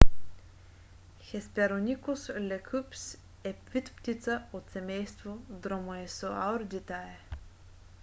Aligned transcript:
hesperonychus 1.27 2.23
leucops 2.47 3.13
е 3.43 3.53
вид 3.73 3.93
птица 3.97 4.41
от 4.53 4.69
семейство 4.77 5.37
dromaeosauridae 5.49 7.17